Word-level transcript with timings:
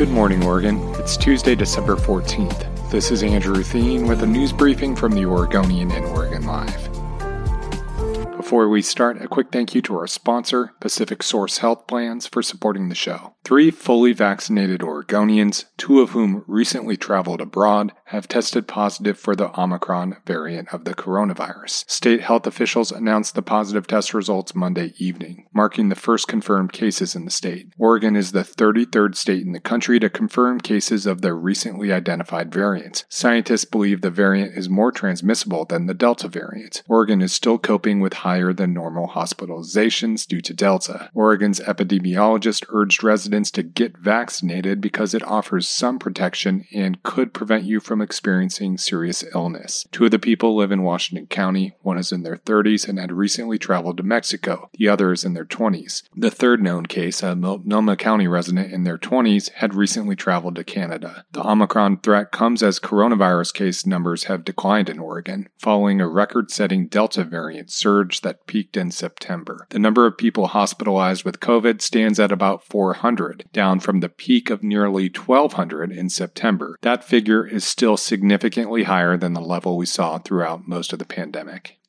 Good 0.00 0.08
morning, 0.08 0.42
Oregon. 0.42 0.78
It's 0.94 1.14
Tuesday, 1.14 1.54
December 1.54 1.94
14th. 1.94 2.90
This 2.90 3.10
is 3.10 3.22
Andrew 3.22 3.62
Theen 3.62 4.08
with 4.08 4.22
a 4.22 4.26
news 4.26 4.50
briefing 4.50 4.96
from 4.96 5.12
the 5.12 5.26
Oregonian 5.26 5.90
and 5.90 6.06
Oregon 6.06 6.46
Live. 6.46 6.90
Before 8.34 8.70
we 8.70 8.80
start, 8.80 9.20
a 9.20 9.28
quick 9.28 9.48
thank 9.52 9.74
you 9.74 9.82
to 9.82 9.98
our 9.98 10.06
sponsor, 10.06 10.72
Pacific 10.80 11.22
Source 11.22 11.58
Health 11.58 11.86
Plans, 11.86 12.26
for 12.26 12.42
supporting 12.42 12.88
the 12.88 12.94
show. 12.94 13.34
Three 13.42 13.70
fully 13.70 14.12
vaccinated 14.12 14.80
Oregonians, 14.80 15.64
two 15.76 16.00
of 16.00 16.10
whom 16.10 16.44
recently 16.46 16.96
traveled 16.96 17.40
abroad, 17.40 17.92
have 18.06 18.28
tested 18.28 18.68
positive 18.68 19.18
for 19.18 19.34
the 19.34 19.58
Omicron 19.58 20.18
variant 20.26 20.72
of 20.72 20.84
the 20.84 20.94
coronavirus. 20.94 21.90
State 21.90 22.20
health 22.20 22.46
officials 22.46 22.92
announced 22.92 23.34
the 23.34 23.42
positive 23.42 23.86
test 23.86 24.14
results 24.14 24.54
Monday 24.54 24.92
evening, 24.98 25.46
marking 25.52 25.88
the 25.88 25.96
first 25.96 26.28
confirmed 26.28 26.72
cases 26.72 27.16
in 27.16 27.24
the 27.24 27.30
state. 27.30 27.72
Oregon 27.78 28.14
is 28.14 28.32
the 28.32 28.42
33rd 28.42 29.16
state 29.16 29.44
in 29.44 29.52
the 29.52 29.58
country 29.58 29.98
to 29.98 30.10
confirm 30.10 30.60
cases 30.60 31.06
of 31.06 31.20
the 31.20 31.34
recently 31.34 31.92
identified 31.92 32.52
variants. 32.52 33.04
Scientists 33.08 33.64
believe 33.64 34.02
the 34.02 34.10
variant 34.10 34.56
is 34.56 34.68
more 34.68 34.92
transmissible 34.92 35.64
than 35.64 35.86
the 35.86 35.94
Delta 35.94 36.28
variant. 36.28 36.82
Oregon 36.88 37.22
is 37.22 37.32
still 37.32 37.58
coping 37.58 38.00
with 38.00 38.12
higher 38.12 38.52
than 38.52 38.74
normal 38.74 39.08
hospitalizations 39.08 40.26
due 40.26 40.40
to 40.40 40.54
Delta. 40.54 41.10
Oregon's 41.14 41.60
epidemiologist 41.60 42.66
urged 42.68 43.02
residents 43.02 43.29
to 43.30 43.62
get 43.62 43.96
vaccinated 43.96 44.80
because 44.80 45.14
it 45.14 45.22
offers 45.22 45.68
some 45.68 45.98
protection 45.98 46.66
and 46.74 47.02
could 47.02 47.32
prevent 47.32 47.64
you 47.64 47.78
from 47.78 48.02
experiencing 48.02 48.76
serious 48.76 49.22
illness. 49.34 49.86
Two 49.92 50.06
of 50.06 50.10
the 50.10 50.18
people 50.18 50.56
live 50.56 50.72
in 50.72 50.82
Washington 50.82 51.26
County. 51.26 51.76
One 51.82 51.96
is 51.96 52.10
in 52.10 52.24
their 52.24 52.36
30s 52.36 52.88
and 52.88 52.98
had 52.98 53.12
recently 53.12 53.56
traveled 53.56 53.96
to 53.98 54.02
Mexico. 54.02 54.68
The 54.74 54.88
other 54.88 55.12
is 55.12 55.24
in 55.24 55.34
their 55.34 55.44
20s. 55.44 56.02
The 56.16 56.30
third 56.30 56.60
known 56.62 56.86
case, 56.86 57.22
a 57.22 57.36
Multnomah 57.36 57.96
County 57.96 58.26
resident 58.26 58.72
in 58.72 58.84
their 58.84 58.98
20s, 58.98 59.50
had 59.52 59.74
recently 59.74 60.16
traveled 60.16 60.56
to 60.56 60.64
Canada. 60.64 61.24
The 61.32 61.46
Omicron 61.46 61.98
threat 61.98 62.32
comes 62.32 62.62
as 62.62 62.80
coronavirus 62.80 63.54
case 63.54 63.86
numbers 63.86 64.24
have 64.24 64.44
declined 64.44 64.88
in 64.88 64.98
Oregon, 64.98 65.48
following 65.56 66.00
a 66.00 66.08
record 66.08 66.50
setting 66.50 66.88
Delta 66.88 67.22
variant 67.22 67.70
surge 67.70 68.22
that 68.22 68.46
peaked 68.46 68.76
in 68.76 68.90
September. 68.90 69.66
The 69.70 69.78
number 69.78 70.06
of 70.06 70.18
people 70.18 70.48
hospitalized 70.48 71.24
with 71.24 71.40
COVID 71.40 71.80
stands 71.80 72.18
at 72.18 72.32
about 72.32 72.64
400, 72.64 73.19
down 73.52 73.80
from 73.80 74.00
the 74.00 74.08
peak 74.08 74.50
of 74.50 74.62
nearly 74.62 75.08
1,200 75.08 75.92
in 75.92 76.08
September. 76.08 76.78
That 76.82 77.04
figure 77.04 77.46
is 77.46 77.64
still 77.64 77.96
significantly 77.96 78.84
higher 78.84 79.16
than 79.16 79.32
the 79.32 79.40
level 79.40 79.76
we 79.76 79.86
saw 79.86 80.18
throughout 80.18 80.68
most 80.68 80.92
of 80.92 80.98
the 80.98 81.04
pandemic. 81.04 81.79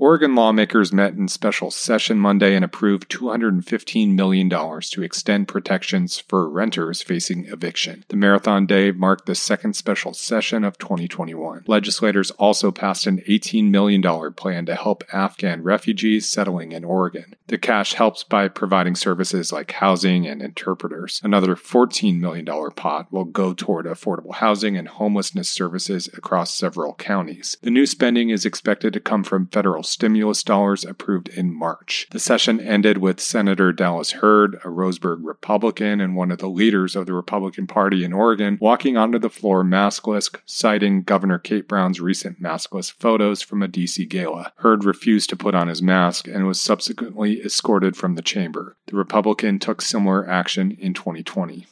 Oregon 0.00 0.34
lawmakers 0.34 0.94
met 0.94 1.12
in 1.12 1.28
special 1.28 1.70
session 1.70 2.18
Monday 2.18 2.56
and 2.56 2.64
approved 2.64 3.10
$215 3.10 4.14
million 4.14 4.48
to 4.48 5.02
extend 5.02 5.46
protections 5.46 6.18
for 6.18 6.48
renters 6.48 7.02
facing 7.02 7.44
eviction. 7.44 8.06
The 8.08 8.16
marathon 8.16 8.64
day 8.64 8.92
marked 8.92 9.26
the 9.26 9.34
second 9.34 9.76
special 9.76 10.14
session 10.14 10.64
of 10.64 10.78
2021. 10.78 11.64
Legislators 11.66 12.30
also 12.30 12.72
passed 12.72 13.06
an 13.06 13.18
$18 13.28 13.68
million 13.68 14.02
plan 14.32 14.64
to 14.64 14.74
help 14.74 15.04
Afghan 15.12 15.62
refugees 15.62 16.26
settling 16.26 16.72
in 16.72 16.82
Oregon. 16.82 17.34
The 17.48 17.58
cash 17.58 17.92
helps 17.92 18.24
by 18.24 18.48
providing 18.48 18.94
services 18.94 19.52
like 19.52 19.72
housing 19.72 20.26
and 20.26 20.40
interpreters. 20.40 21.20
Another 21.22 21.54
$14 21.54 22.18
million 22.18 22.46
pot 22.74 23.12
will 23.12 23.26
go 23.26 23.52
toward 23.52 23.84
affordable 23.84 24.36
housing 24.36 24.78
and 24.78 24.88
homelessness 24.88 25.50
services 25.50 26.08
across 26.14 26.54
several 26.54 26.94
counties. 26.94 27.58
The 27.60 27.70
new 27.70 27.84
spending 27.84 28.30
is 28.30 28.46
expected 28.46 28.94
to 28.94 29.00
come 29.00 29.24
from 29.24 29.48
federal 29.48 29.82
stimulus 29.90 30.42
dollars 30.42 30.84
approved 30.84 31.28
in 31.28 31.54
March. 31.54 32.06
The 32.10 32.18
session 32.18 32.60
ended 32.60 32.98
with 32.98 33.20
Senator 33.20 33.72
Dallas 33.72 34.12
Heard, 34.12 34.54
a 34.64 34.68
Roseburg 34.68 35.18
Republican 35.22 36.00
and 36.00 36.16
one 36.16 36.30
of 36.30 36.38
the 36.38 36.48
leaders 36.48 36.96
of 36.96 37.06
the 37.06 37.12
Republican 37.12 37.66
Party 37.66 38.04
in 38.04 38.12
Oregon, 38.12 38.58
walking 38.60 38.96
onto 38.96 39.18
the 39.18 39.28
floor 39.28 39.64
maskless, 39.64 40.34
citing 40.46 41.02
Governor 41.02 41.38
Kate 41.38 41.68
Brown's 41.68 42.00
recent 42.00 42.40
maskless 42.40 42.92
photos 42.92 43.42
from 43.42 43.62
a 43.62 43.68
DC 43.68 44.08
gala. 44.08 44.52
Heard 44.56 44.84
refused 44.84 45.30
to 45.30 45.36
put 45.36 45.54
on 45.54 45.68
his 45.68 45.82
mask 45.82 46.28
and 46.28 46.46
was 46.46 46.60
subsequently 46.60 47.40
escorted 47.40 47.96
from 47.96 48.14
the 48.14 48.22
chamber. 48.22 48.76
The 48.86 48.96
Republican 48.96 49.58
took 49.58 49.82
similar 49.82 50.28
action 50.28 50.72
in 50.72 50.94
2020. 50.94 51.66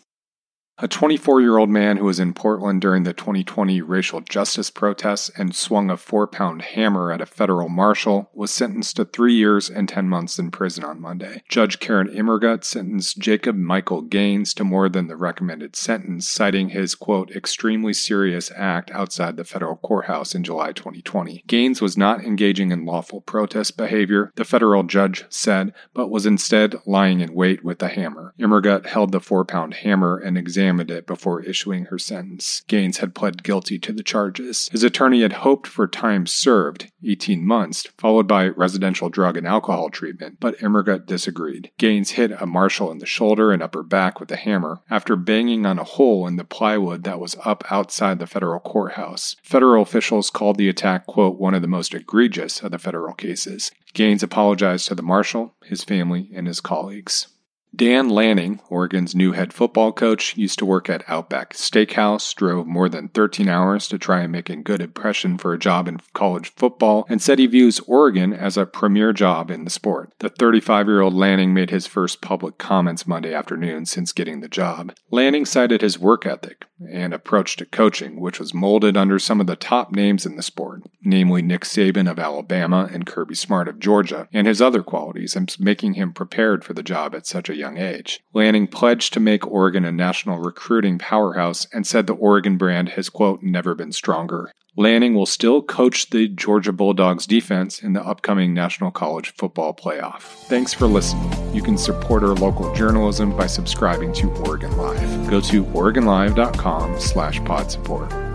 A 0.80 0.86
24 0.86 1.40
year 1.40 1.58
old 1.58 1.70
man 1.70 1.96
who 1.96 2.04
was 2.04 2.20
in 2.20 2.32
Portland 2.32 2.80
during 2.80 3.02
the 3.02 3.12
2020 3.12 3.82
racial 3.82 4.20
justice 4.20 4.70
protests 4.70 5.28
and 5.36 5.52
swung 5.52 5.90
a 5.90 5.96
four 5.96 6.28
pound 6.28 6.62
hammer 6.62 7.10
at 7.10 7.20
a 7.20 7.26
federal 7.26 7.68
marshal 7.68 8.30
was 8.32 8.52
sentenced 8.52 8.94
to 8.94 9.04
three 9.04 9.34
years 9.34 9.68
and 9.68 9.88
10 9.88 10.08
months 10.08 10.38
in 10.38 10.52
prison 10.52 10.84
on 10.84 11.00
Monday. 11.00 11.42
Judge 11.48 11.80
Karen 11.80 12.06
Immergut 12.06 12.62
sentenced 12.62 13.18
Jacob 13.18 13.56
Michael 13.56 14.02
Gaines 14.02 14.54
to 14.54 14.62
more 14.62 14.88
than 14.88 15.08
the 15.08 15.16
recommended 15.16 15.74
sentence, 15.74 16.28
citing 16.28 16.68
his, 16.68 16.94
quote, 16.94 17.32
extremely 17.32 17.92
serious 17.92 18.52
act 18.54 18.92
outside 18.92 19.36
the 19.36 19.42
federal 19.42 19.78
courthouse 19.78 20.32
in 20.32 20.44
July 20.44 20.70
2020. 20.70 21.42
Gaines 21.48 21.82
was 21.82 21.96
not 21.96 22.22
engaging 22.22 22.70
in 22.70 22.84
lawful 22.84 23.20
protest 23.20 23.76
behavior, 23.76 24.30
the 24.36 24.44
federal 24.44 24.84
judge 24.84 25.24
said, 25.28 25.74
but 25.92 26.08
was 26.08 26.24
instead 26.24 26.76
lying 26.86 27.18
in 27.18 27.34
wait 27.34 27.64
with 27.64 27.80
the 27.80 27.88
hammer. 27.88 28.32
Immergut 28.38 28.86
held 28.86 29.10
the 29.10 29.18
four 29.18 29.44
pound 29.44 29.74
hammer 29.74 30.16
and 30.16 30.38
examined 30.38 30.67
examined 30.68 30.90
it 30.90 31.06
before 31.06 31.40
issuing 31.44 31.86
her 31.86 31.98
sentence. 31.98 32.62
Gaines 32.68 32.98
had 32.98 33.14
pled 33.14 33.42
guilty 33.42 33.78
to 33.78 33.90
the 33.90 34.02
charges. 34.02 34.68
His 34.70 34.82
attorney 34.82 35.22
had 35.22 35.32
hoped 35.32 35.66
for 35.66 35.88
time 35.88 36.26
served, 36.26 36.92
18 37.02 37.42
months, 37.42 37.86
followed 37.96 38.28
by 38.28 38.48
residential 38.48 39.08
drug 39.08 39.38
and 39.38 39.46
alcohol 39.46 39.88
treatment, 39.88 40.36
but 40.40 40.58
Immergut 40.58 41.06
disagreed. 41.06 41.70
Gaines 41.78 42.10
hit 42.10 42.32
a 42.38 42.44
marshal 42.44 42.92
in 42.92 42.98
the 42.98 43.06
shoulder 43.06 43.50
and 43.50 43.62
upper 43.62 43.82
back 43.82 44.20
with 44.20 44.30
a 44.30 44.36
hammer 44.36 44.82
after 44.90 45.16
banging 45.16 45.64
on 45.64 45.78
a 45.78 45.84
hole 45.84 46.26
in 46.26 46.36
the 46.36 46.44
plywood 46.44 47.02
that 47.04 47.18
was 47.18 47.34
up 47.46 47.64
outside 47.70 48.18
the 48.18 48.26
federal 48.26 48.60
courthouse. 48.60 49.36
Federal 49.42 49.82
officials 49.82 50.28
called 50.28 50.58
the 50.58 50.68
attack, 50.68 51.06
quote, 51.06 51.38
one 51.38 51.54
of 51.54 51.62
the 51.62 51.66
most 51.68 51.94
egregious 51.94 52.62
of 52.62 52.72
the 52.72 52.78
federal 52.78 53.14
cases. 53.14 53.70
Gaines 53.94 54.22
apologized 54.22 54.88
to 54.88 54.94
the 54.94 55.02
marshal, 55.02 55.54
his 55.64 55.82
family, 55.82 56.28
and 56.34 56.46
his 56.46 56.60
colleagues. 56.60 57.28
Dan 57.76 58.08
Lanning, 58.08 58.60
Oregon's 58.70 59.14
new 59.14 59.32
head 59.32 59.52
football 59.52 59.92
coach, 59.92 60.36
used 60.36 60.58
to 60.58 60.66
work 60.66 60.88
at 60.88 61.04
Outback 61.06 61.52
Steakhouse, 61.52 62.34
drove 62.34 62.66
more 62.66 62.88
than 62.88 63.08
13 63.08 63.48
hours 63.48 63.86
to 63.88 63.98
try 63.98 64.22
and 64.22 64.32
make 64.32 64.48
a 64.48 64.56
good 64.56 64.80
impression 64.80 65.36
for 65.36 65.52
a 65.52 65.58
job 65.58 65.86
in 65.86 66.00
college 66.14 66.52
football, 66.54 67.06
and 67.08 67.20
said 67.20 67.38
he 67.38 67.46
views 67.46 67.78
Oregon 67.80 68.32
as 68.32 68.56
a 68.56 68.66
premier 68.66 69.12
job 69.12 69.50
in 69.50 69.64
the 69.64 69.70
sport. 69.70 70.12
The 70.18 70.30
35 70.30 70.88
year 70.88 71.02
old 71.02 71.14
Lanning 71.14 71.52
made 71.52 71.70
his 71.70 71.86
first 71.86 72.22
public 72.22 72.56
comments 72.58 73.06
Monday 73.06 73.34
afternoon 73.34 73.86
since 73.86 74.12
getting 74.12 74.40
the 74.40 74.48
job. 74.48 74.94
Lanning 75.10 75.44
cited 75.44 75.82
his 75.82 75.98
work 75.98 76.26
ethic 76.26 76.64
and 76.90 77.12
approach 77.12 77.56
to 77.56 77.66
coaching, 77.66 78.20
which 78.20 78.40
was 78.40 78.54
molded 78.54 78.96
under 78.96 79.18
some 79.18 79.40
of 79.40 79.46
the 79.46 79.56
top 79.56 79.92
names 79.92 80.24
in 80.24 80.36
the 80.36 80.42
sport, 80.42 80.82
namely 81.02 81.42
Nick 81.42 81.62
Saban 81.62 82.10
of 82.10 82.18
Alabama 82.18 82.88
and 82.92 83.06
Kirby 83.06 83.34
Smart 83.34 83.68
of 83.68 83.78
Georgia, 83.78 84.28
and 84.32 84.46
his 84.46 84.62
other 84.62 84.82
qualities, 84.82 85.36
making 85.58 85.94
him 85.94 86.12
prepared 86.12 86.64
for 86.64 86.72
the 86.72 86.82
job 86.82 87.14
at 87.14 87.26
such 87.26 87.48
a 87.48 87.56
young 87.68 87.78
age. 87.78 88.20
Lanning 88.34 88.66
pledged 88.66 89.12
to 89.12 89.20
make 89.20 89.46
Oregon 89.46 89.84
a 89.84 89.92
national 89.92 90.38
recruiting 90.38 90.98
powerhouse 90.98 91.66
and 91.72 91.86
said 91.86 92.06
the 92.06 92.14
Oregon 92.14 92.56
brand 92.56 92.90
has, 92.90 93.08
quote, 93.08 93.42
never 93.42 93.74
been 93.74 93.92
stronger. 93.92 94.52
Lanning 94.76 95.14
will 95.14 95.26
still 95.26 95.60
coach 95.60 96.10
the 96.10 96.28
Georgia 96.28 96.72
Bulldogs 96.72 97.26
defense 97.26 97.82
in 97.82 97.94
the 97.94 98.02
upcoming 98.02 98.54
National 98.54 98.92
College 98.92 99.34
Football 99.34 99.74
Playoff. 99.74 100.20
Thanks 100.46 100.72
for 100.72 100.86
listening. 100.86 101.32
You 101.52 101.62
can 101.62 101.76
support 101.76 102.22
our 102.22 102.34
local 102.34 102.72
journalism 102.74 103.36
by 103.36 103.48
subscribing 103.48 104.12
to 104.14 104.30
Oregon 104.44 104.76
Live. 104.76 105.28
Go 105.28 105.40
to 105.40 105.64
OregonLive.com 105.64 107.00
slash 107.00 107.44
pod 107.44 107.72
support. 107.72 108.27